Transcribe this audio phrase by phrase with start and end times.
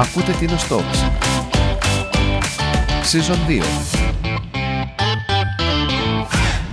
[0.00, 0.98] Ακούτε την Talks.
[3.12, 3.62] Season 2.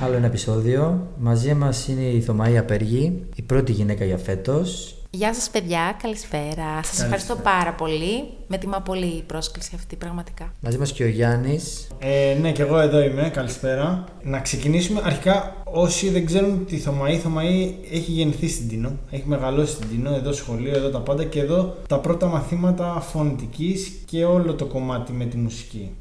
[0.04, 1.07] Άλλο ένα επεισόδιο.
[1.17, 6.83] Μαζί μας είναι η Θωμαή Απεργή, η πρώτη γυναίκα για φέτος Γεια σας παιδιά, καλησπέρα.
[6.83, 8.23] Σας ευχαριστώ πάρα πολύ.
[8.47, 10.53] Με τιμά πολύ η πρόσκληση αυτή πραγματικά.
[10.60, 11.87] Μαζί μας και ο Γιάννης.
[11.99, 13.29] Ε, ναι, και εγώ εδώ είμαι.
[13.29, 14.04] Καλησπέρα.
[14.23, 15.01] Να ξεκινήσουμε.
[15.04, 18.91] Αρχικά, όσοι δεν ξέρουν τη Θωμαή, η Θωμαή έχει γεννηθεί στην Τίνο.
[19.12, 23.91] Έχει μεγαλώσει στην Τίνο, εδώ σχολείο, εδώ τα πάντα και εδώ τα πρώτα μαθήματα φωνητικής
[24.05, 25.91] και όλο το κομμάτι με τη μουσική.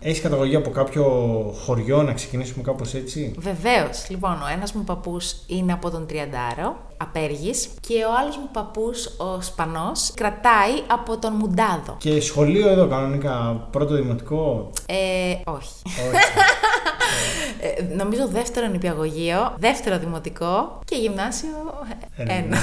[0.00, 1.04] Έχεις καταγωγή από κάποιο
[1.64, 4.06] χωριό, να ξεκινήσουμε κάπως έτσι; Βεβαίως.
[4.08, 9.06] Λοιπόν, ο ένας μου παππούς είναι από τον Τριαντάρο, απέργης, και ο άλλος μου παππούς,
[9.06, 11.94] ο Σπανός, κρατάει από τον Μουντάδο.
[11.98, 14.94] Και σχολείο εδώ, κανονικά, πρώτο δημοτικό; Ε,
[15.44, 15.74] όχι.
[17.60, 21.48] ε, νομίζω δεύτερο νηπιαγωγείο, δεύτερο δημοτικό και γυμνάσιο
[22.16, 22.56] ένα.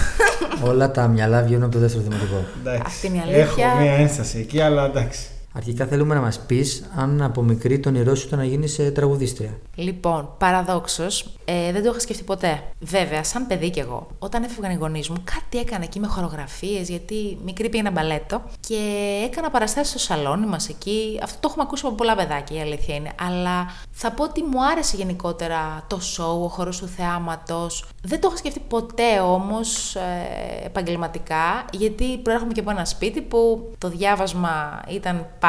[0.65, 2.45] Όλα τα μυαλά βγαίνουν από το δεύτερο δημοτικό.
[2.85, 3.67] Αυτή είναι η αλήθεια.
[3.67, 5.27] Έχω μία ένσταση εκεί, αλλά εντάξει.
[5.57, 8.91] Αρχικά θέλουμε να μας πεις αν από μικρή τον όνειρό σου ήταν να γίνεις ε,
[8.91, 9.59] τραγουδίστρια.
[9.75, 12.63] Λοιπόν, παραδόξως, ε, δεν το είχα σκεφτεί ποτέ.
[12.79, 16.89] Βέβαια, σαν παιδί κι εγώ, όταν έφευγαν οι γονείς μου, κάτι έκανα εκεί με χορογραφίες,
[16.89, 18.79] γιατί μικρή πήγαινα μπαλέτο και
[19.25, 21.19] έκανα παραστάσεις στο σαλόνι μας εκεί.
[21.23, 23.11] Αυτό το έχουμε ακούσει από πολλά παιδάκια, η αλήθεια είναι.
[23.21, 27.85] Αλλά θα πω ότι μου άρεσε γενικότερα το σοου, ο χώρο του θεάματος.
[28.03, 33.71] Δεν το είχα σκεφτεί ποτέ όμως ε, επαγγελματικά, γιατί προέρχομαι και από ένα σπίτι που
[33.77, 35.45] το διάβασμα ήταν πάρα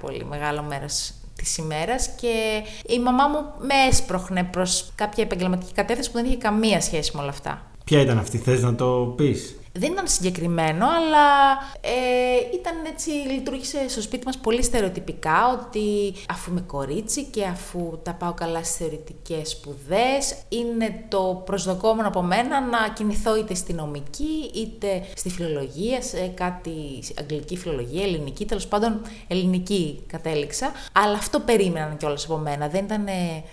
[0.00, 6.10] πολύ μεγάλο μέρος της ημέρας και η μαμά μου με έσπροχνε προς κάποια επαγγελματική κατεύθυνση
[6.10, 7.62] που δεν είχε καμία σχέση με όλα αυτά.
[7.84, 13.88] Ποια ήταν αυτή, θες να το πεις; Δεν ήταν συγκεκριμένο, αλλά ε, ήταν έτσι, λειτουργήσε
[13.88, 18.76] στο σπίτι μας πολύ στερεοτυπικά ότι αφού είμαι κορίτσι και αφού τα πάω καλά στις
[18.76, 26.02] θεωρητικές σπουδές, είναι το προσδοκόμενο από μένα να κινηθώ είτε στη νομική, είτε στη φιλολογία,
[26.02, 30.72] σε κάτι αγγλική φιλολογία, ελληνική, τέλος πάντων ελληνική κατέληξα.
[30.92, 32.68] Αλλά αυτό περίμεναν κιόλας από μένα.
[32.68, 33.06] Δεν ήταν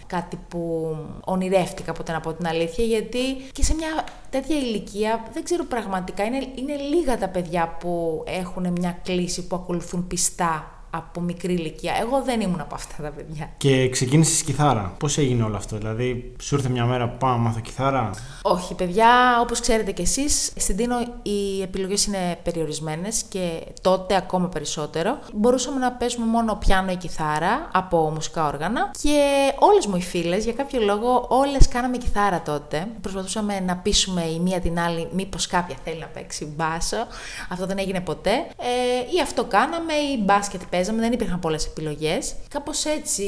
[0.07, 5.43] κάτι που ονειρεύτηκα ποτέ να πω την αλήθεια, γιατί και σε μια τέτοια ηλικία δεν
[5.43, 11.21] ξέρω πραγματικά είναι, είναι λίγα τα παιδιά που έχουν μια κλίση που ακολουθούν πιστά από
[11.21, 11.93] μικρή ηλικία.
[12.01, 13.49] Εγώ δεν ήμουν από αυτά τα παιδιά.
[13.57, 14.93] Και ξεκίνησες κιθάρα.
[14.97, 18.09] Πώς έγινε όλο αυτό, Δηλαδή, σου ήρθε μια μέρα που πάω να μάθω κιθάρα;
[18.41, 24.47] Όχι, παιδιά, όπως ξέρετε κι εσείς, στην Τίνο οι επιλογές είναι περιορισμένες και τότε ακόμα
[24.47, 25.19] περισσότερο.
[25.33, 29.19] Μπορούσαμε να παίζουμε μόνο πιάνο ή κιθάρα από μουσικά όργανα και
[29.59, 32.87] όλες μου οι φίλες, για κάποιο λόγο, όλες κάναμε κιθάρα τότε.
[33.01, 37.07] Προσπαθούσαμε να πείσουμε η μία την άλλη, μήπως κάποια θέλει να παίξει μπάσο.
[37.49, 38.31] Αυτό δεν έγινε ποτέ.
[38.31, 42.35] Ε, ή αυτό κάναμε, ή μπάσκετ παίζαμε, δεν υπήρχαν πολλές επιλογές.
[42.49, 43.25] Κάπως έτσι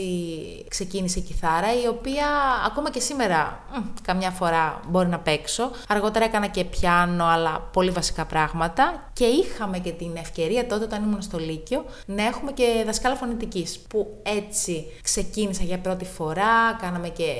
[0.67, 2.25] ξεκίνησε η κιθάρα, η οποία
[2.65, 5.71] ακόμα και σήμερα μ, καμιά φορά μπορεί να παίξω.
[5.87, 9.09] Αργότερα έκανα και πιάνο, αλλά πολύ βασικά πράγματα.
[9.13, 13.79] Και είχαμε και την ευκαιρία τότε, όταν ήμουν στο Λύκειο, να έχουμε και δασκάλα φωνητικής.
[13.89, 16.73] Που έτσι ξεκίνησα για πρώτη φορά.
[16.81, 17.33] Κάναμε και,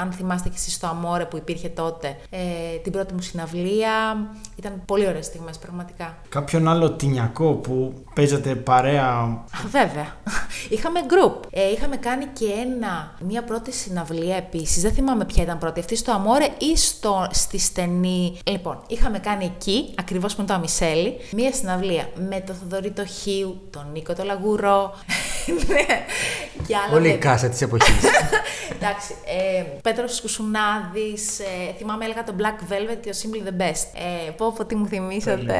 [0.00, 2.38] αν θυμάστε και εσείς στο Αμόρε που υπήρχε τότε, ε,
[2.82, 3.92] την πρώτη μου συναυλία.
[4.56, 6.16] Ήταν πολύ ωραίες στιγμές, πραγματικά.
[6.28, 10.16] Κάποιον άλλο τυνιακό που παίζατε παρέα Βέβαια.
[10.68, 11.32] Είχαμε group.
[11.50, 14.82] Ε, είχαμε κάνει και ένα, μια πρώτη συναυλία επίσης.
[14.82, 15.80] Δεν θυμάμαι ποια ήταν πρώτη.
[15.80, 18.38] Αυτή στο Αμόρε ή στο, στη στενή.
[18.44, 23.04] Λοιπόν, είχαμε κάνει εκεί, ακριβώς που είναι το Αμισέλη, μια συναυλία με τον Θοδωρή το
[23.06, 24.94] Χίου, τον Νίκο το Λαγουρό.
[25.68, 26.04] ναι.
[26.66, 27.94] Και άλλα Όλη η κάσα της εποχής.
[28.80, 29.14] Εντάξει.
[29.26, 31.12] Ε, Πέτρος Κουσουνάδη.
[31.68, 33.86] Ε, θυμάμαι έλεγα το Black Velvet και το Simply the Best.
[34.26, 35.56] Ε, πω, πω τι μου θυμήσατε.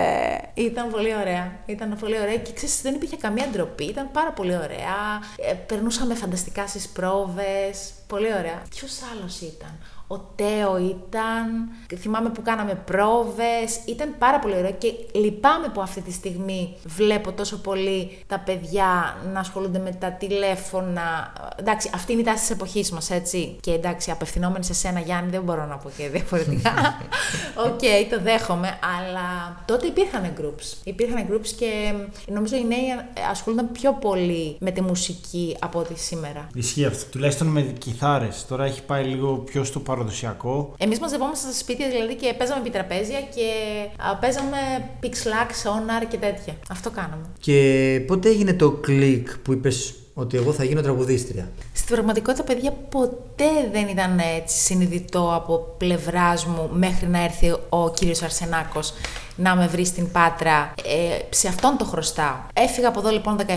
[0.54, 1.52] Ήταν πολύ ωραία.
[1.66, 3.84] Ήταν πολύ ωραία και ξέρεις, δεν υπήρχε καμία ντροπή.
[3.84, 4.98] Ήταν πάρα πολύ ωραία.
[5.36, 7.92] Ε, περνούσαμε φανταστικά στις πρόβες.
[8.06, 8.62] Πολύ ωραία.
[8.70, 9.78] Ποιος άλλος ήταν;
[10.10, 16.00] Ο Τέο ήταν, θυμάμαι που κάναμε πρόβες, ήταν πάρα πολύ ωραίο και λυπάμαι που αυτή
[16.00, 21.32] τη στιγμή βλέπω τόσο πολύ τα παιδιά να ασχολούνται με τα τηλέφωνα.
[21.56, 23.56] Εντάξει, αυτή είναι η τάση της εποχής μας, έτσι.
[23.60, 26.72] Και εντάξει, απευθυνόμενη σε σένα Γιάννη δεν μπορώ να πω και διαφορετικά.
[27.66, 30.76] OK, okay, το δέχομαι, αλλά τότε υπήρχαν groups.
[30.84, 31.94] Υπήρχαν groups και
[32.26, 32.86] νομίζω οι νέοι
[33.30, 36.48] ασχολούνταν πιο πολύ με τη μουσική από ό,τι σήμερα.
[36.54, 38.46] Ισχύει αυτό, τουλάχιστον με κιθάρες.
[38.48, 40.74] Τώρα έχει πάει λίγο πιο στο παρόν παραδοσιακό.
[40.78, 43.48] Εμείς μαζευόμαστε στα σπίτια δηλαδή και παίζαμε επιτραπέζια και
[43.96, 44.56] α, παίζαμε
[45.00, 46.54] πιξλάκ, σόναρ και τέτοια.
[46.70, 47.26] Αυτό κάναμε.
[47.40, 47.58] Και
[48.06, 53.68] πότε έγινε το κλικ που είπες ότι εγώ θα γίνω τραγουδίστρια; Στην πραγματικότητα, παιδιά, ποτέ
[53.72, 58.92] δεν ήταν έτσι συνειδητό από πλευράς μου μέχρι να έρθει ο κύριος Αρσενάκος
[59.38, 60.74] να με βρεις στην Πάτρα.
[60.84, 62.36] Ε, σε αυτόν το χρωστάω.
[62.52, 63.54] Έφυγα από εδώ λοιπόν 17,5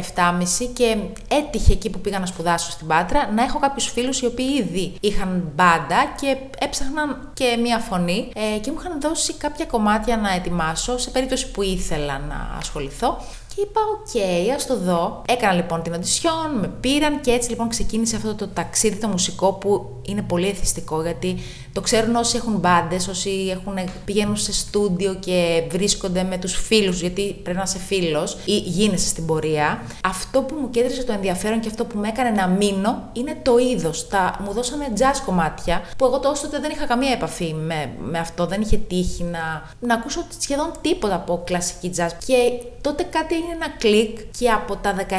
[0.74, 0.98] και
[1.28, 4.94] έτυχε εκεί που πήγα να σπουδάσω στην Πάτρα να έχω κάποιους φίλους οι οποίοι ήδη
[5.00, 10.34] είχαν μπάντα και έψαχναν και μία φωνή ε, και μου είχαν δώσει κάποια κομμάτια να
[10.34, 13.18] ετοιμάσω σε περίπτωση που ήθελα να ασχοληθώ.
[13.56, 15.22] Και είπα, οκ, ας το δω.
[15.28, 19.54] Έκανα λοιπόν την οντισιόν, με πήραν και έτσι λοιπόν ξεκίνησε αυτό το ταξίδι το μουσικό
[19.54, 21.38] που είναι πολύ εθιστικό γιατί
[21.74, 27.02] το ξέρουν όσοι έχουν μπάντες, όσοι έχουν, πηγαίνουν σε στούντιο και βρίσκονται με τους φίλους,
[27.02, 29.82] γιατί πρέπει να είσαι φίλος ή γίνεσαι στην πορεία.
[30.04, 33.58] Αυτό που μου κέντρισε το ενδιαφέρον και αυτό που με έκανε να μείνω είναι το
[33.58, 34.08] είδος.
[34.46, 38.46] Μου δώσανε jazz κομμάτια που εγώ τόσο τότε δεν είχα καμία επαφή με, με αυτό,
[38.46, 42.10] δεν είχε τύχει να, να ακούσω σχεδόν τίποτα από κλασική jazz.
[42.26, 42.36] Και
[42.82, 45.16] τότε κάτι έγινε ένα κλικ και από τα 17,5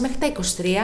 [0.00, 0.32] μέχρι τα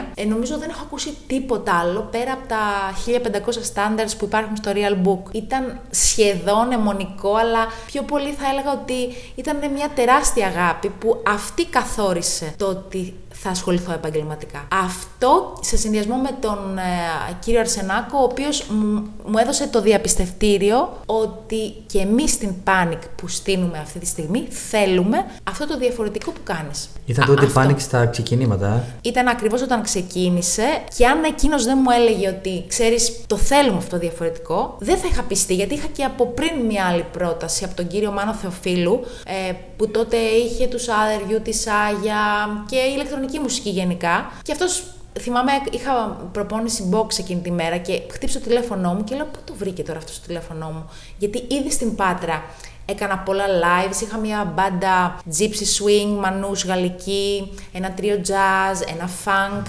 [0.02, 2.58] 23, ε, νομίζω δεν έχω ακούσει τίποτα άλλο πέρα από τα
[3.06, 5.11] 1500 standards που υπάρχουν στο Real Book.
[5.32, 11.66] Ήταν σχεδόν αιμονικό, αλλά πιο πολύ θα έλεγα ότι ήταν μια τεράστια αγάπη που αυτή
[11.66, 14.68] καθόρισε το ότι θα ασχοληθώ επαγγελματικά.
[14.84, 16.82] Αυτό σε συνδυασμό με τον ε,
[17.40, 18.66] κύριο Αρσενάκο, ο οποίος
[19.26, 25.24] μου έδωσε το διαπιστευτήριο ότι και εμείς στην Panic που στείλουμε αυτή τη στιγμή θέλουμε
[25.50, 26.88] αυτό το διαφορετικό που κάνεις.
[27.06, 28.66] Ήταν τότε η Panic στα ξεκινήματα.
[28.66, 30.64] Ε; Ήταν ακριβώς όταν ξεκίνησε
[30.96, 35.08] και αν εκείνος δεν μου έλεγε ότι ξέρεις το θέλουμε αυτό το διαφορετικό, δεν θα
[35.10, 39.00] είχα πιστεί γιατί είχα και από πριν μια άλλη πρόταση από τον κύριο Μάνο Θεοφίλου
[39.26, 41.52] ε, που τότε είχε τους Άδερ, τη
[41.88, 42.18] Άγια
[42.70, 44.32] και ηλεκτρονική ηλεκτρονική μουσική γενικά.
[44.42, 44.82] Και αυτός
[45.20, 45.92] θυμάμαι, είχα
[46.32, 49.82] προπόνηση box εκείνη τη μέρα και χτύπησε το τηλέφωνό μου και λέω: Πού το βρήκε
[49.82, 52.42] τώρα αυτός το τηλέφωνό μου; Γιατί ήδη στην Πάτρα
[52.86, 59.62] έκανα πολλά lives, είχα μια μπάντα gypsy swing, μανούς γαλλική, ένα τρίο jazz, ένα funk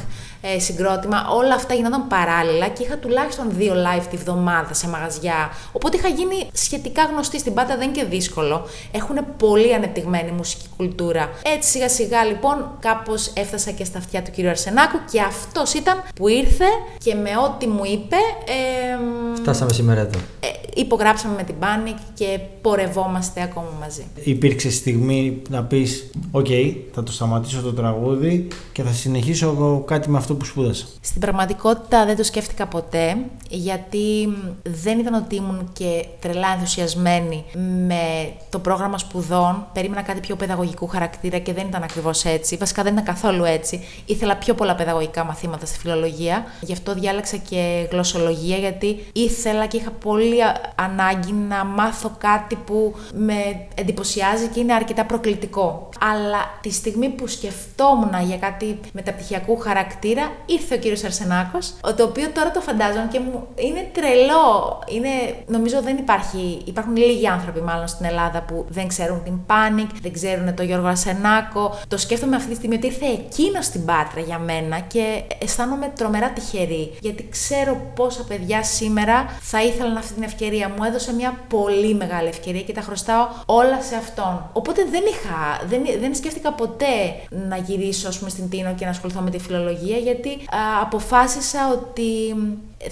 [0.45, 1.17] ε, συγκρότημα.
[1.29, 5.51] Όλα αυτά γινόταν παράλληλα και είχα τουλάχιστον δύο live τη βδομάδα σε μαγαζιά.
[5.71, 8.67] Οπότε είχα γίνει σχετικά γνωστή στην Πάτρα, δεν είναι και δύσκολο.
[8.91, 11.29] Έχουν πολύ ανεπτυγμένη μουσική κουλτούρα.
[11.55, 16.03] Έτσι σιγά σιγά λοιπόν κάπως έφτασα και στα αυτιά του κύριου Αρσενάκου και αυτός ήταν
[16.15, 16.65] που ήρθε
[16.97, 18.15] και με ό,τι μου είπε.
[18.45, 20.19] Ε, Φτάσαμε σήμερα εδώ.
[20.39, 24.05] Ε, υπογράψαμε με την Panik και πορευόμαστε ακόμα μαζί.
[24.23, 26.47] Υπήρξε στιγμή να πεις: Οκ,
[26.93, 30.85] θα το σταματήσω το τραγούδι και θα συνεχίσω κάτι με αυτό που σπούδασα.
[31.01, 33.17] Στην πραγματικότητα δεν το σκέφτηκα ποτέ,
[33.49, 34.33] γιατί
[34.63, 37.45] δεν ήταν ότι ήμουν και τρελά ενθουσιασμένη
[37.87, 39.67] με το πρόγραμμα σπουδών.
[39.73, 42.57] Περίμενα κάτι πιο παιδαγωγικού χαρακτήρα και δεν ήταν ακριβώς έτσι.
[42.57, 43.83] Βασικά δεν ήταν καθόλου έτσι.
[44.05, 46.45] Ήθελα πιο πολλά παιδαγωγικά μαθήματα στη φιλολογία.
[46.61, 50.37] Γι' αυτό διάλεξα και γλωσσολογία, γιατί ήθελα και είχα πολύ
[50.75, 53.33] ανάγκη να μάθω κάτι που με
[53.75, 55.89] εντυπωσιάζει και είναι αρκετά προκλητικό.
[55.99, 62.29] Αλλά τη στιγμή που σκεφτόμουν για κάτι μεταπτυχιακού χαρακτήρα, ήρθε ο κύριος Αρσενάκος, το οποίο
[62.33, 64.79] τώρα το φαντάζομαι και μου είναι τρελό.
[64.87, 65.09] Είναι,
[65.47, 70.13] νομίζω δεν υπάρχει, υπάρχουν λίγοι άνθρωποι μάλλον στην Ελλάδα που δεν ξέρουν την Panic, δεν
[70.13, 71.79] ξέρουν τον Γιώργο Αρσενάκο.
[71.87, 76.29] Το σκέφτομαι αυτή τη στιγμή ότι ήρθε εκείνο στην Πάτρα για μένα και αισθάνομαι τρομερά
[76.29, 76.93] τυχερή.
[76.99, 80.69] Γιατί ξέρω πόσα παιδιά σήμερα θα ήθελαν αυτή την ευκαιρία.
[80.77, 84.49] Μου έδωσε μια πολύ μεγάλη ευκαιρία και τα χρωστάω όλα σε αυτόν.
[84.53, 87.15] Οπότε δεν είχα, δεν, δεν σκέφτηκα ποτέ
[87.49, 91.59] να γυρίσω ας πούμε, στην Τίνο και να ασχοληθώ με τη φιλολογία, γιατί α, αποφάσισα
[91.71, 92.35] ότι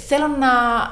[0.07, 0.49] θέλω να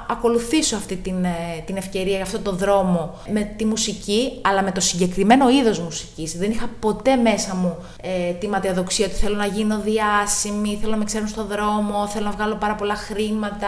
[0.09, 4.79] ακολουθήσω αυτή την, ε, την ευκαιρία, αυτό το δρόμο με τη μουσική, αλλά με το
[4.79, 6.37] συγκεκριμένο είδος μουσικής.
[6.37, 10.97] Δεν είχα ποτέ μέσα μου ε, τη ματαιοδοξία ότι θέλω να γίνω διάσημη, θέλω να
[10.97, 13.67] με ξέρουν στον δρόμο, θέλω να βγάλω πάρα πολλά χρήματα.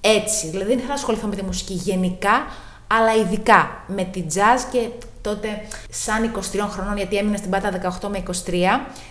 [0.00, 2.46] Έτσι, δηλαδή δεν ήθελα να ασχοληθώ με τη μουσική γενικά,
[2.86, 4.88] αλλά ειδικά με τη jazz και
[5.22, 5.48] τότε
[5.90, 6.40] σαν 23
[6.70, 8.52] χρονών, γιατί έμεινα στην Πάτα 18 με 23,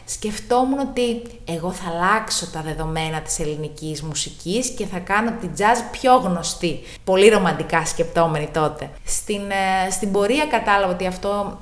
[0.05, 5.83] σκεφτόμουν ότι εγώ θα αλλάξω τα δεδομένα της ελληνικής μουσικής και θα κάνω την jazz
[5.91, 6.79] πιο γνωστή.
[7.03, 8.89] Πολύ ρομαντικά σκεπτόμενη τότε.
[9.03, 11.59] Στην, ε, στην πορεία κατάλαβα ότι αυτό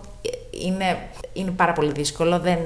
[0.63, 0.97] είναι,
[1.33, 2.39] είναι πάρα πολύ δύσκολο.
[2.39, 2.59] Δεν,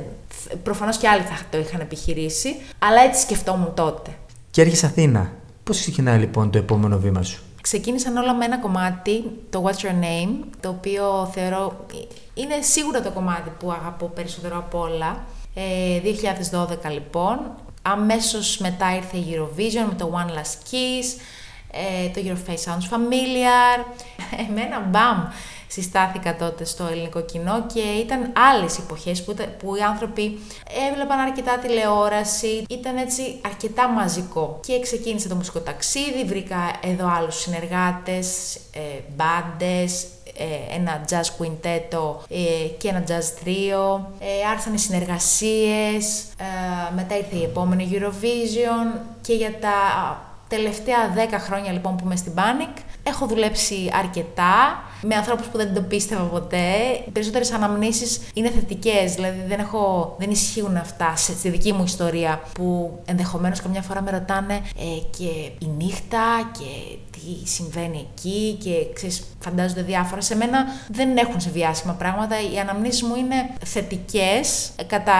[0.63, 4.11] προφανώς και άλλοι θα το είχαν επιχειρήσει, αλλά έτσι σκεφτόμουν τότε.
[4.51, 5.31] Και έρχεσαι Αθήνα.
[5.63, 10.03] Πώς ξεκινάει λοιπόν το επόμενο βήμα σου; Ξεκίνησαν όλα με ένα κομμάτι, το What's Your
[10.03, 11.85] Name, το οποίο θεωρώ
[12.33, 15.25] είναι σίγουρα το κομμάτι που αγαπώ περισσότερο από όλα.
[15.53, 16.01] Ε,
[16.87, 17.39] 2012 λοιπόν,
[17.81, 21.21] αμέσως μετά ήρθε η Eurovision με το One Last Kiss,
[21.71, 23.85] ε, το Your Face Sounds Familiar,
[24.49, 25.27] εμένα μπαμ
[25.73, 30.39] συστάθηκα τότε στο ελληνικό κοινό και ήταν άλλες εποχές που, που οι άνθρωποι
[30.89, 34.59] έβλεπαν αρκετά τηλεόραση, ήταν έτσι αρκετά μαζικό.
[34.65, 38.79] Και ξεκίνησε το μουσικό ταξίδι, βρήκα εδώ άλλους συνεργάτες, ε,
[39.15, 40.05] μπάντες,
[40.37, 44.01] ε, ένα jazz quintetto ε, και ένα jazz trio.
[44.19, 49.77] Ε, άρχισαν οι συνεργασίες, ε, μετά ήρθε η επόμενη Eurovision και για τα
[50.47, 55.73] τελευταία 10 χρόνια λοιπόν που είμαι στην Panic έχω δουλέψει αρκετά με ανθρώπους που δεν
[55.73, 56.67] το πίστευα ποτέ.
[57.07, 61.83] Οι περισσότερες αναμνήσεις είναι θετικές, δηλαδή δεν, έχω, δεν ισχύουν αυτά σε, στη δική μου
[61.83, 65.29] ιστορία που ενδεχομένως καμιά φορά με ρωτάνε ε, και
[65.65, 70.21] η νύχτα και τι συμβαίνει εκεί και ξέρεις, φαντάζονται διάφορα.
[70.21, 72.35] Σε μένα δεν έχουν συμβεί άσχημα πράγματα.
[72.53, 75.13] Οι αναμνήσεις μου είναι θετικές κατά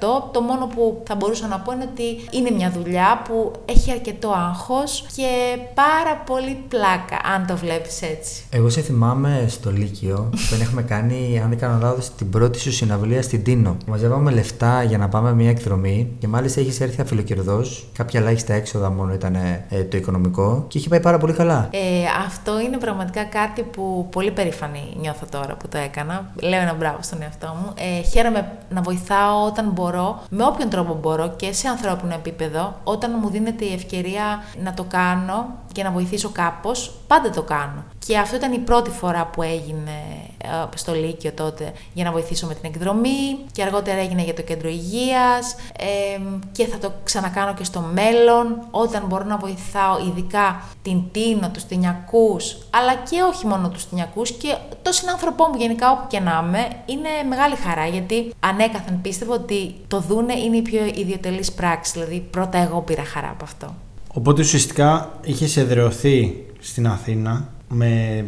[0.00, 0.30] 90%.
[0.32, 4.30] Το μόνο που θα μπορούσα να πω είναι ότι είναι μια δουλειά που έχει αρκετό
[4.30, 8.42] άγχος και πάρα πολύ πλάκα, αν το βλέπεις έτσι.
[8.50, 12.72] Εγώ σε θυμάμαι στο Λύκειο που έχουμε κάνει, αν δεν κάνω λάθος, την πρώτη σου
[12.72, 13.76] συναυλία στην Τίνο.
[13.86, 17.86] Μαζεύαμε λεφτά για να πάμε μια εκδρομή και μάλιστα έχεις έρθει αφιλοκερδός.
[17.96, 21.68] Κάποια ελάχιστα έξοδα μόνο ήταν ε, το οικονομικό και είχε πάει πάρα πολύ καλά.
[21.70, 21.78] Ε,
[22.26, 26.32] αυτό είναι πραγματικά κάτι που πολύ περήφανη νιώθω τώρα που το έκανα.
[26.42, 27.72] Λέω ένα μπράβο στον εαυτό μου.
[27.74, 33.18] Ε, χαίρομαι να βοηθάω όταν μπορώ, με όποιον τρόπο μπορώ και σε ανθρώπινο επίπεδο, όταν
[33.22, 37.84] μου δίνεται η ευκαιρία να το κάνω και να βοηθήσω κάπως, πάντα το κάνω.
[38.06, 39.96] Και αυτό ήταν η πρώτη φορά που έγινε
[40.44, 44.42] ε, στο Λύκειο τότε για να βοηθήσω με την εκδρομή και αργότερα έγινε για το
[44.42, 46.20] κέντρο υγείας ε,
[46.52, 51.64] και θα το ξανακάνω και στο μέλλον όταν μπορώ να βοηθάω ειδικά την Τίνο, τους
[51.64, 56.44] Τινιακούς αλλά και όχι μόνο τους Τινιακούς και το συνάνθρωπό μου γενικά όπου και να
[56.46, 61.92] είμαι είναι μεγάλη χαρά γιατί ανέκαθεν πίστευα ότι το δούνε είναι η πιο ιδιωτελής πράξη
[61.92, 63.74] δηλαδή πρώτα εγώ πήρα χαρά από αυτό.
[64.14, 68.24] Οπότε ουσιαστικά είχες εδρεωθεί στην Αθήνα με,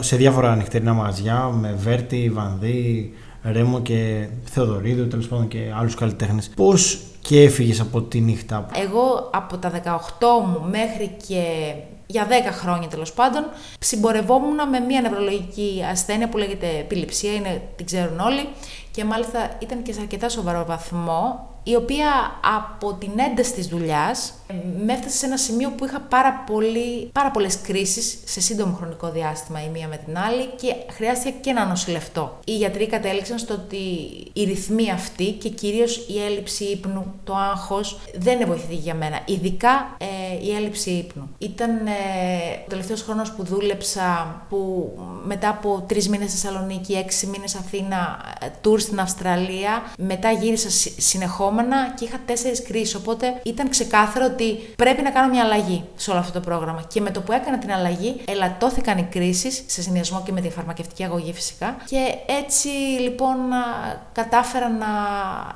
[0.00, 3.12] σε διάφορα νυχτερινά μαγαζιά με Βέρτη, Βανδί,
[3.42, 6.48] Ρέμο και Θεοδωρίδου, τέλος πάντων και άλλους καλλιτέχνες.
[6.48, 9.78] Πώς και έφυγες από τη νύχτα; Εγώ από τα 18
[10.46, 11.72] μου μέχρι και
[12.06, 13.44] για 10 χρόνια τέλος πάντων,
[13.78, 18.48] συμπορευόμουν με μια νευρολογική ασθένεια που λέγεται επιληψία, είναι, την ξέρουν όλοι,
[18.90, 22.08] και μάλιστα ήταν και σε αρκετά σοβαρό βαθμό η οποία
[22.58, 24.32] από την ένταση της δουλειάς
[24.84, 29.10] με έφτασε σε ένα σημείο που είχα πάρα, πολύ, πάρα πολλές κρίσεις σε σύντομο χρονικό
[29.10, 32.38] διάστημα η μία με την άλλη και χρειάστηκε και να νοσηλευτώ.
[32.44, 33.76] Οι γιατροί κατέληξαν στο ότι
[34.32, 39.20] η ρυθμή αυτή και κυρίως η έλλειψη ύπνου, το άγχος δεν είναι βοηθητική για μένα,
[39.24, 41.28] ειδικά ε, η έλλειψη ύπνου.
[41.38, 41.90] Ήταν ε,
[42.64, 44.90] ο τελευταίος χρόνος που δούλεψα που
[45.26, 48.20] μετά από τρεις μήνες Θεσσαλονίκη, έξι μήνες Αθήνα,
[48.60, 51.59] τουρ στην Αυστραλία, μετά γύρισα συνεχόμενα
[51.94, 52.94] και είχα τέσσερις κρίσεις.
[52.94, 56.82] Οπότε ήταν ξεκάθαρο ότι πρέπει να κάνω μια αλλαγή σε όλο αυτό το πρόγραμμα.
[56.92, 60.50] Και με το που έκανα την αλλαγή, ελαττώθηκαν οι κρίσεις, σε συνδυασμό και με τη
[60.50, 61.76] φαρμακευτική αγωγή φυσικά.
[61.84, 62.14] Και
[62.44, 62.68] έτσι
[63.00, 63.36] λοιπόν
[64.12, 64.86] κατάφερα να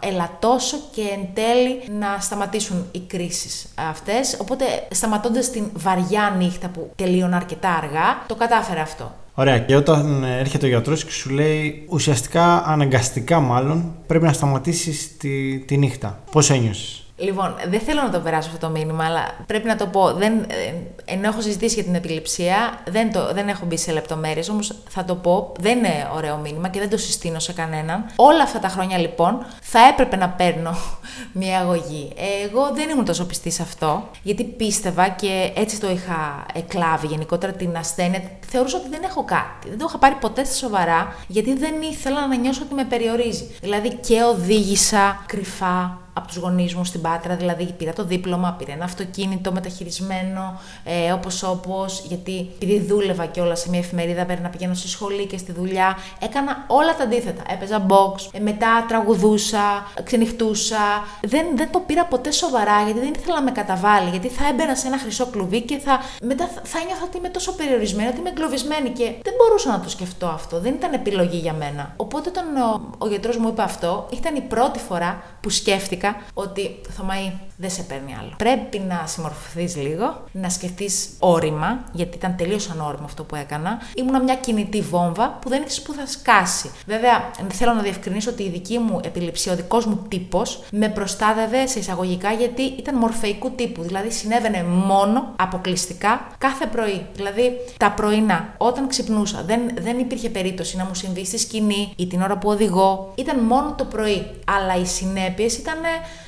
[0.00, 4.36] ελαττώσω και εν τέλει να σταματήσουν οι κρίσεις αυτές.
[4.40, 9.14] Οπότε σταματώντας την βαριά νύχτα που τελείωνα αρκετά αργά, το κατάφερα αυτό.
[9.34, 9.58] Ωραία.
[9.58, 15.58] Και όταν έρχεται ο γιατρός και σου λέει ουσιαστικά αναγκαστικά μάλλον πρέπει να σταματήσεις τη,
[15.58, 16.22] τη νύχτα.
[16.30, 19.86] Πώς ένιωσες; Λοιπόν, δεν θέλω να το περάσω αυτό το μήνυμα, αλλά πρέπει να το
[19.86, 20.12] πω.
[20.12, 24.48] Δεν, ε, ενώ έχω συζητήσει για την επιληψία, δεν, το, δεν έχω μπει σε λεπτομέρειες,
[24.48, 25.52] όμως θα το πω.
[25.60, 28.06] Δεν είναι ωραίο μήνυμα και δεν το συστήνω σε κανέναν.
[28.16, 30.76] Όλα αυτά τα χρόνια λοιπόν θα έπρεπε να παίρνω
[31.40, 32.12] μια αγωγή.
[32.44, 37.52] Εγώ δεν ήμουν τόσο πιστή σε αυτό, γιατί πίστευα και έτσι το είχα εκλάβει γενικότερα
[37.52, 38.22] την ασθένεια.
[38.48, 39.68] Θεωρούσα ότι δεν έχω κάτι.
[39.68, 43.56] Δεν το είχα πάρει ποτέ στα σοβαρά, γιατί δεν ήθελα να νιώσω ότι με περιορίζει.
[43.60, 48.72] Δηλαδή και οδήγησα κρυφά από τους γονείς μου στην Πάτρα, δηλαδή πήρα το δίπλωμα, πήρα
[48.72, 54.42] ένα αυτοκίνητο μεταχειρισμένο, ε, όπως όπως, γιατί επειδή δούλευα και όλα σε μια εφημερίδα, πρέπει
[54.42, 55.98] να πηγαίνω στη σχολή και στη δουλειά.
[56.20, 57.42] Έκανα όλα τα αντίθετα.
[57.52, 61.04] Έπαιζα box, ε, μετά τραγουδούσα, ξενυχτούσα.
[61.22, 64.74] Δεν, δεν το πήρα ποτέ σοβαρά, γιατί δεν ήθελα να με καταβάλει, γιατί θα έμπαινα
[64.74, 68.18] σε ένα χρυσό κλουβί και θα, μετά θα, θα ένιωθα ότι είμαι τόσο περιορισμένη, ότι
[68.18, 70.60] είμαι εγκλωβισμένη και δεν μπορούσα να το σκεφτώ αυτό.
[70.60, 71.94] Δεν ήταν επιλογή για μένα.
[71.96, 76.03] Οπότε όταν ο, ο γιατρός μου είπε αυτό, ήταν η πρώτη φορά που σκέφτηκα
[76.34, 78.32] ότι Θωμαή δεν σε παίρνει άλλο.
[78.36, 83.80] Πρέπει να συμμορφωθείς λίγο, να σκεφτείς όρημα, γιατί ήταν τελείως ανώριμο αυτό που έκανα.
[83.94, 86.70] Ήμουνα μια κινητή βόμβα που δεν ήξερε που θα σκάσει.
[86.86, 91.66] Βέβαια, θέλω να διευκρινίσω ότι η δική μου επιληψία, ο δικός μου τύπος, με προστάδευε
[91.66, 93.82] σε εισαγωγικά γιατί ήταν μορφεϊκού τύπου.
[93.82, 97.06] Δηλαδή, συνέβαινε μόνο αποκλειστικά κάθε πρωί.
[97.14, 102.06] Δηλαδή, τα πρωινά, όταν ξυπνούσα, δεν, δεν υπήρχε περίπτωση να μου συμβεί στη σκηνή ή
[102.06, 103.12] την ώρα που οδηγώ.
[103.14, 104.30] Ήταν μόνο το πρωί.
[104.46, 105.78] Αλλά οι συνέπειες ήταν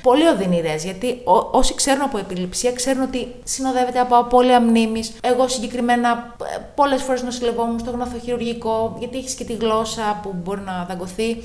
[0.01, 0.83] πολύ οδυνηρές.
[0.83, 5.13] Γιατί ό, όσοι ξέρουν από επιληψία ξέρουν ότι συνοδεύεται από απώλεια μνήμης.
[5.21, 10.61] Εγώ συγκεκριμένα ε, πολλές φορές νοσηλευόμουν στο γνωθοχειρουργικό, γιατί έχεις και τη γλώσσα που μπορεί
[10.61, 11.37] να δαγκωθεί.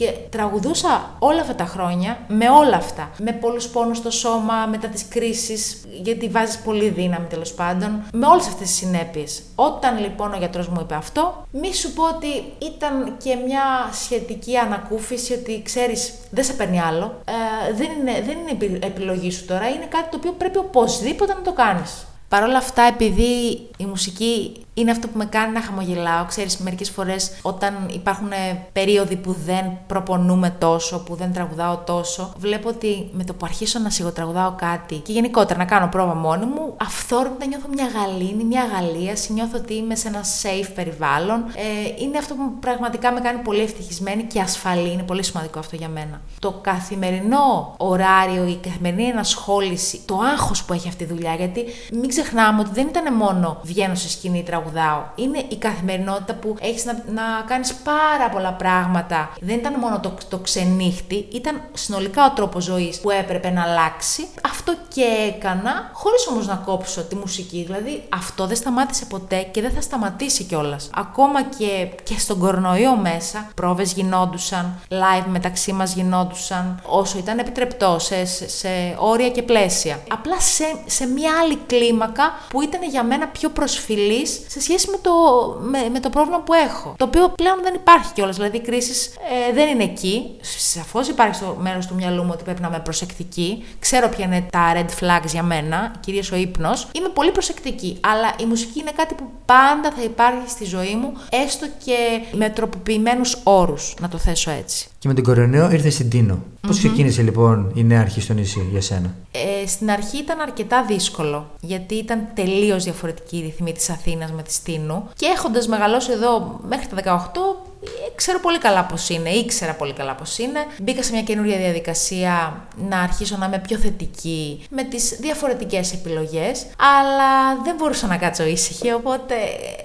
[0.00, 3.10] Και τραγουδούσα όλα αυτά τα χρόνια με όλα αυτά.
[3.18, 8.02] Με πολλούς πόνους στο σώμα, μετά τις κρίσεις, γιατί βάζεις πολύ δύναμη τέλος πάντων.
[8.12, 9.42] Με όλες αυτές τις συνέπειες.
[9.54, 12.28] Όταν λοιπόν ο γιατρός μου είπε αυτό, μη σου πω ότι
[12.58, 17.20] ήταν και μια σχετική ανακούφιση ότι ξέρεις, δεν σε παίρνει άλλο.
[17.24, 21.42] Ε, δεν, είναι, δεν είναι επιλογή σου τώρα, είναι κάτι το οποίο πρέπει οπωσδήποτε να
[21.42, 22.04] το κάνεις.
[22.28, 26.24] Παρ' όλα αυτά, επειδή η μουσική Είναι αυτό που με κάνει να χαμογελάω.
[26.24, 28.30] Ξέρεις, μερικές φορές όταν υπάρχουν
[28.72, 33.78] περίοδοι που δεν προπονούμε τόσο, που δεν τραγουδάω τόσο, βλέπω ότι με το που αρχίσω
[33.78, 38.64] να σιγοτραγουδάω κάτι και γενικότερα να κάνω πρόβα μόνη μου, αυθόρμητα νιώθω μια γαλήνη, μια
[38.72, 41.44] γαλίαση, νιώθω ότι είμαι σε ένα safe περιβάλλον.
[41.54, 44.92] Ε, είναι αυτό που πραγματικά με κάνει πολύ ευτυχισμένη και ασφαλή.
[44.92, 46.20] Είναι πολύ σημαντικό αυτό για μένα.
[46.38, 52.08] Το καθημερινό ωράριο, η καθημερινή ενασχόληση, το άγχος που έχει αυτή η δουλειά, γιατί μην
[52.08, 55.02] ξεχνάμε ότι δεν ήταν μόνο βγαίνω σε σκηνή, τραγουδάω.
[55.14, 59.30] Είναι η καθημερινότητα που έχεις να, να κάνεις πάρα πολλά πράγματα.
[59.40, 64.26] Δεν ήταν μόνο το, το ξενύχτη, ήταν συνολικά ο τρόπος ζωής που έπρεπε να αλλάξει.
[64.44, 67.62] Αυτό και έκανα, χωρίς όμως να κόψω τη μουσική.
[67.66, 70.90] Δηλαδή, αυτό δεν σταμάτησε ποτέ και δεν θα σταματήσει κιόλας.
[70.94, 77.96] Ακόμα και, και στον κορονοϊό μέσα, πρόβες γινόντουσαν, live μεταξύ μας γινόντουσαν, όσο ήταν επιτρεπτό,
[77.98, 80.00] σε, σε, σε όρια και πλαίσια.
[80.10, 84.96] Απλά σε, σε μια άλλη κλίμακα που ήταν για μένα πιο προσφυλής σε σχέση με
[85.02, 85.12] το,
[85.60, 86.94] με, με το πρόβλημα που έχω.
[86.96, 88.36] Το οποίο πλέον δεν υπάρχει κιόλας.
[88.36, 89.10] Δηλαδή, η κρίση
[89.48, 90.36] ε, δεν είναι εκεί.
[90.58, 93.64] Σαφώς υπάρχει στο μέρος του μυαλού μου ότι πρέπει να είμαι προσεκτική.
[93.78, 96.88] Ξέρω ποια είναι τα red flags για μένα, κυρίως ο ύπνος.
[96.92, 98.00] Είμαι πολύ προσεκτική.
[98.00, 102.48] Αλλά η μουσική είναι κάτι που πάντα θα υπάρχει στη ζωή μου, έστω και με
[102.48, 104.88] τροποποιημένους όρους, να το θέσω έτσι.
[105.00, 106.34] Και με τον κορονοϊό ήρθε στην Τίνο.
[106.34, 106.66] Mm-hmm.
[106.66, 110.84] Πώ ξεκίνησε λοιπόν η νέα αρχή στο νησί για σένα, ε, Στην αρχή ήταν αρκετά
[110.84, 115.08] δύσκολο, γιατί ήταν τελείως διαφορετική η ρυθμή της Αθήνας με της Τίνου.
[115.16, 117.70] Και έχοντας μεγαλώσει εδώ μέχρι τα 18,
[118.14, 120.66] ξέρω πολύ καλά πώς είναι, ήξερα πολύ καλά πώς είναι.
[120.82, 126.66] Μπήκα σε μια καινούρια διαδικασία να αρχίσω να είμαι πιο θετική με τις διαφορετικές επιλογές,
[126.76, 129.34] αλλά δεν μπορούσα να κάτσω ήσυχη, οπότε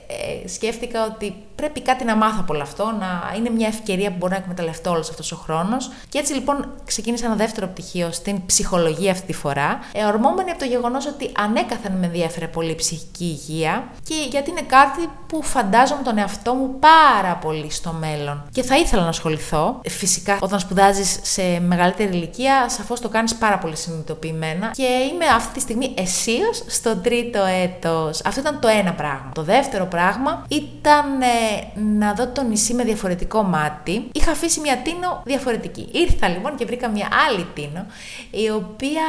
[0.07, 4.15] ε, σκέφτηκα ότι πρέπει κάτι να μάθω από όλο αυτό, να είναι μια ευκαιρία που
[4.17, 5.91] μπορώ να εκμεταλλευτώ όλος αυτός ο χρόνος.
[6.09, 10.65] Και έτσι λοιπόν ξεκίνησα ένα δεύτερο πτυχίο στην ψυχολογία αυτή τη φορά, εορμόμενη από το
[10.65, 16.03] γεγονός ότι ανέκαθεν με ενδιαφέρε πολύ η ψυχική υγεία και γιατί είναι κάτι που φαντάζομαι
[16.03, 18.43] τον εαυτό μου πάρα πολύ στο μέλλον.
[18.51, 19.81] Και θα ήθελα να ασχοληθώ.
[19.89, 25.53] Φυσικά, όταν σπουδάζεις σε μεγαλύτερη ηλικία, σαφώς το κάνεις πάρα πολύ συνειδητοποιημένα και είμαι αυτή
[25.53, 28.21] τη στιγμή αισίως στο τρίτο έτος.
[28.25, 29.31] Αυτό ήταν το ένα πράγμα.
[29.33, 31.44] Το δεύτερο πράγμα ήταν ε,
[31.75, 34.09] να δω το νησί με διαφορετικό μάτι.
[34.11, 35.89] Είχα αφήσει μια τίνο διαφορετική.
[35.91, 37.85] Ήρθα λοιπόν και βρήκα μια άλλη τίνο,
[38.31, 39.03] η οποία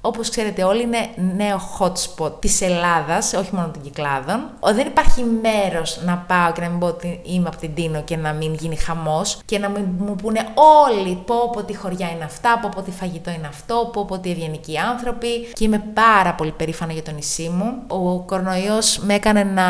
[0.00, 4.40] Όπως ξέρετε, όλοι είναι νέο hotspot της Ελλάδας, όχι μόνο των κυκλάδων.
[4.74, 8.16] Δεν υπάρχει μέρος να πάω και να μην πω ότι είμαι από την Τίνο και
[8.16, 10.40] να μην γίνει χαμός και να μην μου πούνε
[10.86, 14.18] όλοι πω πω τι χωριά είναι αυτά, πω πω τι φαγητό είναι αυτό, πω πω
[14.18, 15.28] τι ευγενικοί άνθρωποι.
[15.52, 17.82] Και είμαι πάρα πολύ περήφανα για το νησί μου.
[17.86, 19.66] Ο κορονοϊός με έκανε να,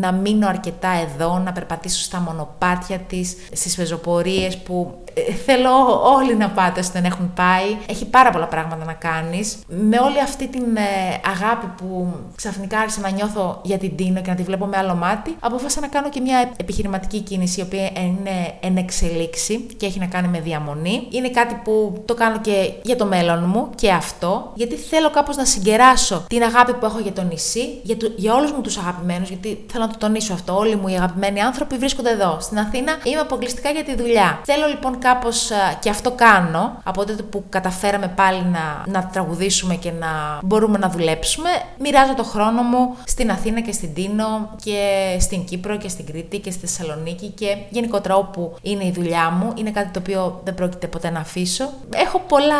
[0.00, 5.11] να μείνω αρκετά εδώ, να περπατήσω στα μονοπάτια της, στις πεζοπορίες που ε,
[5.46, 5.70] θέλω
[6.16, 7.76] όλοι να πάτε όσοι δεν έχουν πάει.
[7.86, 9.58] Έχει πάρα πολλά πράγματα να κάνεις.
[9.68, 14.30] Με όλη αυτή την ε, αγάπη που ξαφνικά άρχισα να νιώθω για την Τίνο και
[14.30, 17.90] να τη βλέπω με άλλο μάτι, αποφάσισα να κάνω και μια επιχειρηματική κίνηση, η οποία
[18.02, 21.06] είναι εν εξελίξη και έχει να κάνει με διαμονή.
[21.10, 25.36] Είναι κάτι που το κάνω και για το μέλλον μου και αυτό, γιατί θέλω κάπως
[25.36, 28.76] να συγκεράσω την αγάπη που έχω για το νησί, για, το, για όλους μου τους
[28.78, 30.56] αγαπημένους, γιατί θέλω να το τονίσω αυτό.
[30.56, 32.38] Όλοι μου οι αγαπημένοι άνθρωποι βρίσκονται εδώ.
[32.40, 34.40] Στην Αθήνα είμαι αποκλειστικά για τη δουλειά.
[34.44, 39.90] Θέλω λοιπόν κάπως και αυτό κάνω από τότε που καταφέραμε πάλι να, να τραγουδήσουμε και
[39.90, 41.48] να μπορούμε να δουλέψουμε.
[41.78, 46.38] Μοιράζω το χρόνο μου στην Αθήνα και στην Τίνο και στην Κύπρο και στην Κρήτη
[46.38, 49.52] και στη Θεσσαλονίκη και γενικότερα όπου είναι η δουλειά μου.
[49.54, 51.68] Είναι κάτι το οποίο δεν πρόκειται ποτέ να αφήσω.
[51.90, 52.54] Έχω πολλά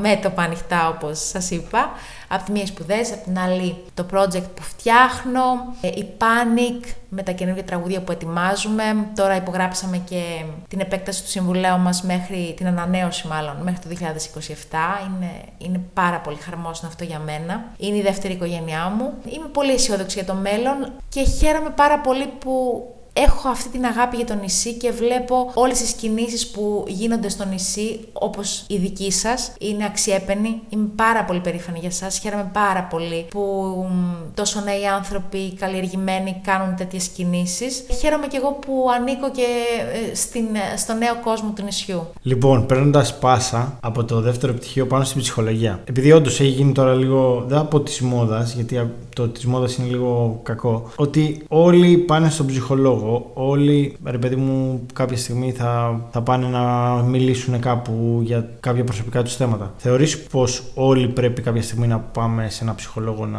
[0.00, 1.90] μέτωπα ανοιχτά όπως σας είπα.
[2.34, 7.22] Από τη μία σπουδές, από την άλλη το project που φτιάχνω, ε, η Panic με
[7.22, 8.84] τα καινούργια τραγούδια που ετοιμάζουμε.
[9.14, 15.06] Τώρα υπογράψαμε και την επέκταση του συμβουλέου μας μέχρι την ανανέωση μάλλον μέχρι το 2027.
[15.06, 17.64] Είναι, είναι πάρα πολύ χαρμόσυνο αυτό για μένα.
[17.76, 19.12] Είναι η δεύτερη οικογένειά μου.
[19.24, 24.16] Είμαι πολύ αισιόδοξη για το μέλλον και χαίρομαι πάρα πολύ που έχω αυτή την αγάπη
[24.16, 29.12] για το νησί και βλέπω όλες τις κινήσεις που γίνονται στο νησί όπως η δική
[29.12, 30.60] σας είναι αξιέπαινη.
[30.68, 32.18] Είμαι πάρα πολύ περήφανη για σας.
[32.18, 33.42] Χαίρομαι πάρα πολύ που
[34.34, 37.84] τόσο νέοι άνθρωποι καλλιεργημένοι κάνουν τέτοιες κινήσεις.
[38.00, 39.46] Χαίρομαι και εγώ που ανήκω και
[40.10, 42.06] ε, στην, ε, στο νέο κόσμο του νησιού.
[42.22, 45.80] Λοιπόν, παίρνοντας πάσα από το δεύτερο πτυχίο πάνω στην ψυχολογία.
[45.84, 49.88] Επειδή όντως έχει γίνει τώρα λίγο, δεν από της μόδας, γιατί το της μόδας είναι
[49.88, 53.01] λίγο κακό, ότι όλοι πάνε στον ψυχολόγο
[53.34, 59.22] όλοι, ρε παιδί μου, κάποια στιγμή θα, θα πάνε να μιλήσουν κάπου για κάποια προσωπικά
[59.22, 59.74] τους θέματα.
[59.76, 63.38] Θεωρείς πως όλοι πρέπει κάποια στιγμή να πάμε σε ένα ψυχολόγο να,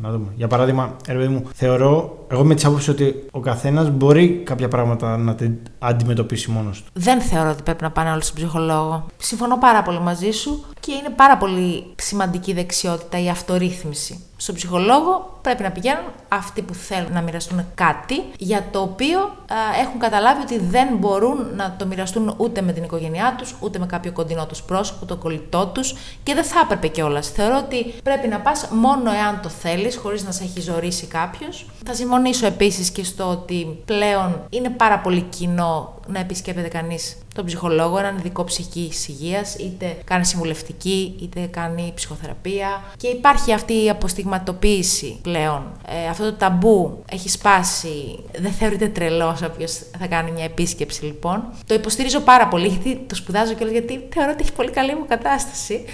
[0.00, 0.26] να δούμε.
[0.36, 4.68] Για παράδειγμα, ρε παιδί μου, θεωρώ, εγώ με της άποψης ότι ο καθένας μπορεί κάποια
[4.68, 6.90] πράγματα να την αντιμετωπίσει μόνος του.
[6.92, 9.06] Δεν θεωρώ ότι πρέπει να πάνε όλοι στον ψυχολόγο.
[9.16, 14.22] Συμφωνώ πάρα πολύ μαζί σου και είναι πάρα πολύ σημαντική δεξιότητα η αυτορύθμιση.
[14.40, 19.56] Στον ψυχολόγο πρέπει να πηγαίνουν αυτοί που θέλουν να μοιραστούν κάτι για το οποίο α,
[19.80, 23.86] έχουν καταλάβει ότι δεν μπορούν να το μοιραστούν ούτε με την οικογένειά τους, ούτε με
[23.86, 27.28] κάποιο κοντινό τους πρόσωπο, το κολλητό τους και δεν θα έπρεπε κιόλας.
[27.28, 31.66] Θεωρώ ότι πρέπει να πας μόνο εάν το θέλεις, χωρίς να σε έχει ζωρίσει κάποιος.
[31.84, 37.46] Θα συμφωνήσω επίσης και στο ότι πλέον είναι πάρα πολύ κοινό να επισκέπτεται κανείς τον
[37.46, 42.82] ψυχολόγο, έναν ειδικό ψυχική υγείας, είτε κάνει συμβουλευτική, είτε κάνει ψυχοθεραπεία.
[42.96, 45.62] Και υπάρχει αυτή η αποστιγματοποίηση πλέον.
[45.88, 48.18] Ε, αυτό το ταμπού έχει σπάσει.
[48.38, 51.44] Δεν θεωρείται τρελός όποιος θα κάνει μια επίσκεψη λοιπόν.
[51.66, 55.06] Το υποστηρίζω πάρα πολύ γιατί το σπουδάζω κιόλας γιατί θεωρώ ότι έχει πολύ καλή μου
[55.08, 55.84] κατάσταση.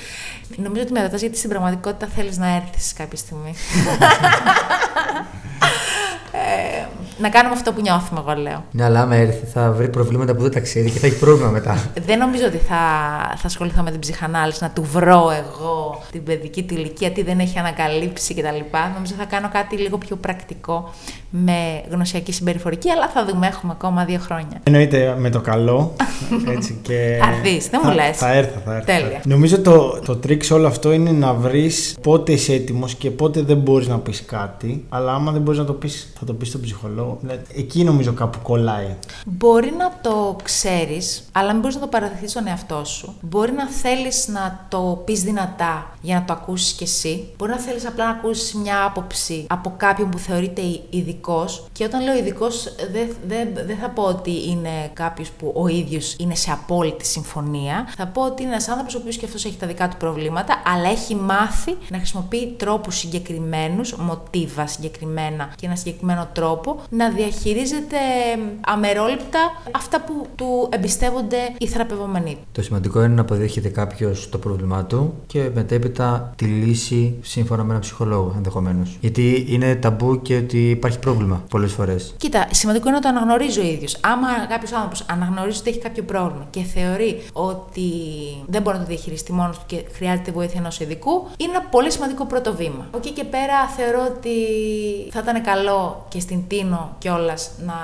[0.57, 3.55] Νομίζω ότι με ρωτάς γιατί στην πραγματικότητα θέλεις να έρθεις κάποια στιγμή.
[6.37, 6.87] ε,
[7.19, 8.65] να κάνουμε αυτό που νιώθουμε, εγώ λέω.
[8.71, 11.51] Ναι, αλλά άμα έρθει θα βρει προβλήματα που δεν τα ξέρει και θα έχει πρόβλημα
[11.51, 11.91] μετά.
[12.07, 12.77] Δεν νομίζω ότι θα,
[13.37, 17.39] θα ασχοληθώ με την ψυχανάλυση, να του βρω εγώ την παιδική του ηλικία, τι δεν
[17.39, 18.77] έχει ανακαλύψει κτλ.
[18.95, 20.91] Νομίζω θα κάνω κάτι λίγο πιο πρακτικό
[21.37, 24.61] με γνωσιακή συμπεριφορική, αλλά θα δούμε, έχουμε ακόμα δύο χρόνια.
[24.63, 25.93] Εννοείται με το καλό.
[26.57, 27.19] Έτσι, και...
[27.21, 28.17] θα έρθει, δεν μου λες.
[28.17, 28.87] Θα έρθω, θα έρθω.
[28.87, 29.21] Τέλεια.
[29.25, 33.43] Νομίζω το, το τρικ σε όλο αυτό είναι να βρεις πότε είσαι έτοιμος και πότε
[33.43, 34.85] δεν μπορείς να πεις κάτι.
[34.89, 37.19] Αλλά άμα δεν μπορείς να το πεις, θα το πεις στον ψυχολόγο.
[37.21, 38.97] Δηλαδή, εκεί νομίζω κάπου κολλάει.
[39.27, 43.15] Μπορεί να το ξέρεις, αλλά μην μπορείς να το παραδεχθείς στον εαυτό σου.
[43.21, 47.25] Μπορεί να θέλεις να το πεις δυνατά για να το ακούσεις κι εσύ.
[47.39, 51.24] Μπορεί να θέλεις απλά να ακούσεις μια άποψη από κάποιον που θεωρείται ειδικό.
[51.73, 56.17] Και όταν λέω ειδικός, δεν δε, δε θα πω ότι είναι κάποιος που ο ίδιος
[56.19, 57.89] είναι σε απόλυτη συμφωνία.
[57.97, 60.63] Θα πω ότι είναι ένας άνθρωπος ο οποίος και αυτός έχει τα δικά του προβλήματα,
[60.75, 67.97] αλλά έχει μάθει να χρησιμοποιεί τρόπους συγκεκριμένους, μοτίβα συγκεκριμένα και ένα συγκεκριμένο τρόπο να διαχειρίζεται
[68.61, 72.39] αμερόληπτα αυτά που του εμπιστεύονται οι θεραπευόμενοι.
[72.53, 77.69] Το σημαντικό είναι να αποδέχεται κάποιος το πρόβλημά του και μετέπειτα τη λύση σύμφωνα με
[77.69, 78.97] έναν ψυχολόγο ενδεχομένως.
[79.01, 82.15] Γιατί είναι ταμπού και ότι υπάρχει πρόβλημα πολλές φορές.
[82.17, 83.97] Κοίτα, σημαντικό είναι να το αναγνωρίζει ο ίδιος.
[84.01, 87.89] Άμα κάποιος άνθρωπος αναγνωρίζει ότι έχει κάποιο πρόβλημα και θεωρεί ότι
[88.47, 91.91] δεν μπορεί να το διαχειριστεί μόνος του και χρειάζεται βοήθεια ενός ειδικού, είναι ένα πολύ
[91.93, 92.85] σημαντικό πρώτο βήμα.
[92.87, 94.37] Από εκεί και πέρα θεωρώ ότι
[95.11, 97.75] θα ήταν καλό και στην Τίνο κιόλας να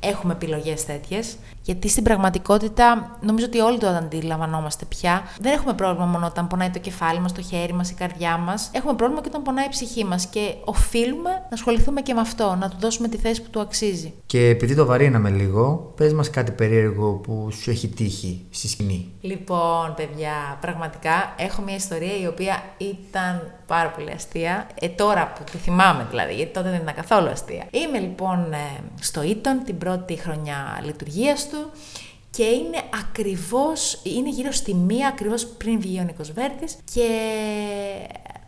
[0.00, 1.36] έχουμε επιλογές τέτοιες.
[1.66, 5.22] Γιατί στην πραγματικότητα νομίζω ότι όλοι το αντιλαμβανόμαστε πια.
[5.40, 8.70] Δεν έχουμε πρόβλημα μόνο όταν πονάει το κεφάλι μας, το χέρι μας, η καρδιά μας.
[8.72, 10.26] Έχουμε πρόβλημα και όταν πονάει η ψυχή μας.
[10.26, 14.12] Και οφείλουμε να ασχοληθούμε και με αυτό, να του δώσουμε τη θέση που του αξίζει.
[14.26, 19.12] Και επειδή το βαρύναμε λίγο, πες μας κάτι περίεργο που σου έχει τύχει στη σκηνή.
[19.20, 24.66] Λοιπόν, παιδιά, πραγματικά έχω μια ιστορία η οποία ήταν πάρα πολύ αστεία.
[24.80, 27.66] Ε, τώρα που τη θυμάμαι δηλαδή, γιατί τότε δεν ήταν καθόλου αστεία.
[27.70, 31.70] Είμαι λοιπόν ε, στο Ήτον την πρώτη χρονιά λειτουργίας του
[32.30, 37.08] και είναι ακριβώς, είναι γύρω στη μία ακριβώς πριν βγει ο Νίκος Βέρτης και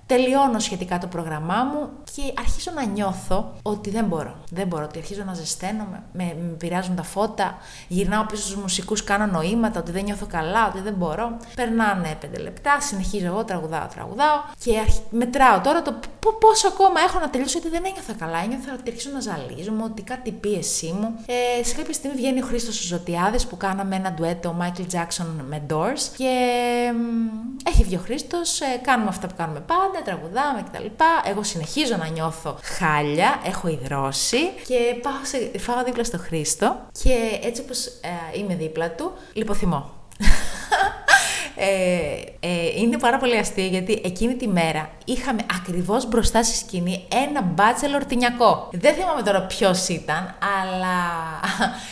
[0.07, 4.37] τελειώνω σχετικά το πρόγραμμά μου και αρχίζω να νιώθω ότι δεν μπορώ.
[4.51, 9.05] Δεν μπορώ, ότι αρχίζω να ζεσταίνομαι, με, με πειράζουν τα φώτα, γυρνάω πίσω στους μουσικούς,
[9.05, 11.37] κάνω νοήματα, ότι δεν νιώθω καλά, ότι δεν μπορώ.
[11.55, 14.95] Περνάνε πέντε λεπτά, συνεχίζω εγώ, τραγουδάω, τραγουδάω και αρχ...
[15.11, 15.95] μετράω τώρα το
[16.41, 18.39] πόσο ακόμα έχω να τελειώσω, ότι δεν ένιωθα καλά.
[18.39, 21.25] Ένιωθα ότι αρχίζω να ζαλίζομαι, ότι κάτι πίεσή μου.
[21.27, 25.63] Ε, σε κάποια στιγμή βγαίνει ο Χρήστος Ζωτιάδε που κάναμε ένα ντουέτο Michael Jackson με
[25.71, 26.33] Doors και
[27.65, 30.87] έχει βγει ο Χρήστος, ε, κάνουμε αυτά που κάνουμε πάντα τραγουδάμε κτλ.
[31.31, 37.39] Εγώ συνεχίζω να νιώθω χάλια, έχω υδρώσει και πάω, σε, πάω δίπλα στο Χρήστο και
[37.43, 39.91] έτσι όπως ε, είμαι δίπλα του, λιποθυμώ.
[41.61, 47.07] Ε, ε, είναι πάρα πολύ αστείο γιατί εκείνη τη μέρα είχαμε ακριβώς μπροστά στη σκηνή
[47.27, 48.69] ένα μπάτσελορ τυνιακό.
[48.73, 50.97] Δεν θυμάμαι τώρα ποιος ήταν, αλλά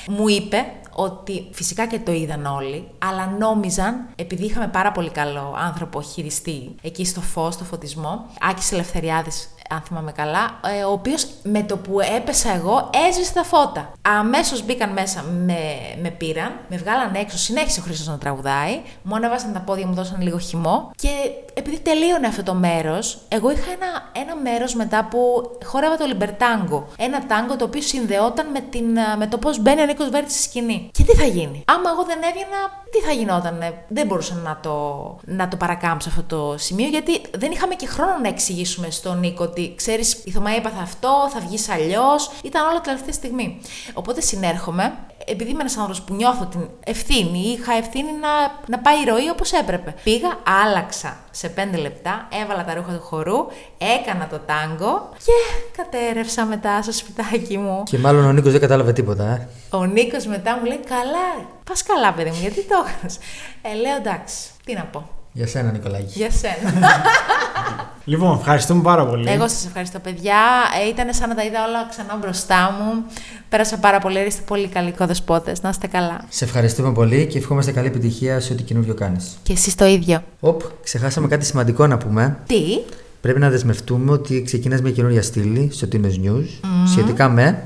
[0.17, 5.57] μου είπε ότι φυσικά και το είδαν όλοι, αλλά νόμιζαν, επειδή είχαμε πάρα πολύ καλό
[5.59, 11.27] άνθρωπο χειριστή εκεί στο φως, στο φωτισμό, Άκης Ελευθεριάδης αν θυμάμαι καλά, ε, ο οποίος
[11.43, 13.93] με το που έπεσα εγώ έσβησε τα φώτα.
[14.03, 15.59] Αμέσως μπήκαν μέσα, με,
[16.03, 19.95] με πήραν, με βγάλαν έξω, συνέχισε ο Χρήστος να τραγουδάει, μου ανέβασαν τα πόδια μου,
[19.95, 21.09] δώσαν λίγο χυμό και
[21.55, 25.19] επειδή τελείωνε αυτό το μέρος, εγώ είχα ένα, ένα μέρος μετά που
[25.65, 26.89] χόρευα το Λιμπερτάγκο.
[26.99, 30.43] Ένα τάγκο το οποίο συνδεόταν με, την, με το πώς μπαίνει ο Νίκος Βέρτης στη
[30.43, 30.91] σκηνή.
[30.93, 33.59] Και τι θα γίνει; Άμα εγώ δεν έβγαινα, τι θα γινόταν.
[33.89, 38.19] Δεν μπορούσα να το, να το παρακάμψω αυτό το σημείο, γιατί δεν είχαμε και χρόνο
[38.23, 42.31] να εξηγήσουμε στον Νίκο ότι ξέρεις, η Θωμά έπαθα αυτό, θα βγεις αλλιώς.
[42.43, 43.61] Ήταν όλα τελευταία στιγμή.
[43.95, 48.29] Οπότε συνέρχομαι, επειδή είμαι ένας άνθρωπος που νιώθω την ευθύνη, είχα ευθύνη να,
[48.67, 49.95] να πάει η ροή όπως έπρεπε.
[50.05, 53.47] Πήγα, άλλαξα σε πέντε λεπτά, έβαλα τα ρούχα του χορού,
[53.79, 55.33] έκανα το τάγκο και
[55.77, 57.83] κατέρευσα μετά στο σπιτάκι μου.
[57.83, 59.49] Και μάλλον ο Νίκος δεν κατάλαβε τίποτα, ε.
[59.71, 63.19] Ο Νίκος μετά μου λέει: Καλά, πας καλά, παιδί μου, γιατί το έκανες;
[63.63, 65.16] Ε, λέω εντάξει, τι να πω.
[65.37, 66.13] Για σένα, Νικολάκη.
[66.19, 66.73] Για σένα.
[68.09, 69.31] Λοιπόν, ευχαριστούμε πάρα πολύ.
[69.31, 70.37] Εγώ σας ευχαριστώ, παιδιά.
[70.85, 73.05] Ε, ήταν σαν να τα είδα όλα ξανά μπροστά μου.
[73.49, 74.27] Πέρασα πάρα πολύ.
[74.27, 75.63] Είστε πολύ καλοί κοδεσπότες.
[75.63, 76.25] Να είστε καλά.
[76.29, 79.39] Σε ευχαριστούμε πολύ και ευχόμαστε καλή επιτυχία σε ό,τι καινούριο κάνεις.
[79.43, 80.23] Και εσείς το ίδιο.
[80.41, 82.37] Οπ, ξεχάσαμε κάτι σημαντικό να πούμε.
[82.47, 82.79] Τι;
[83.21, 86.47] Πρέπει να δεσμευτούμε ότι ξεκινάς μια καινούρια στήλη στο Tinos News
[86.87, 87.63] σχετικά με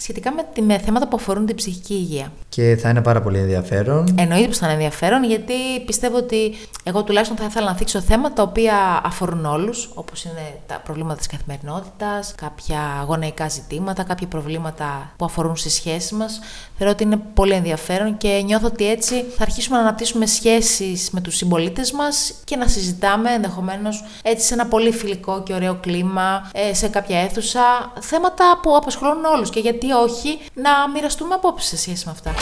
[0.00, 2.32] σχετικά με, τη- με θέματα που αφορούν την ψυχική υγεία.
[2.48, 4.14] και θα είναι πάρα πολύ ενδιαφέρον.
[4.18, 5.54] Εννοείται πως θα είναι ενδιαφέρον, γιατί
[5.86, 10.58] πιστεύω ότι εγώ τουλάχιστον θα ήθελα να θίξω θέματα τα οποία αφορούν όλους, όπως είναι
[10.66, 16.40] τα προβλήματα της καθημερινότητας, κάποια γονεϊκά ζητήματα, κάποια προβλήματα που αφορούν στι σχέσει μας.
[16.78, 21.20] Θεωρώ ότι είναι πολύ ενδιαφέρον και νιώθω ότι έτσι θα αρχίσουμε να αναπτύσσουμε σχέσεις με
[21.20, 26.50] τους συμπολίτες μας και να συζητάμε ενδεχομένως έτσι σε ένα πολύ φιλικό και ωραίο κλίμα,
[26.54, 29.50] ε, σε κάποια αίθουσα, θέματα που απασχολούν όλους.
[29.50, 32.34] Και γιατί όχι, να μοιραστούμε απόψεις σε σχέση με αυτά.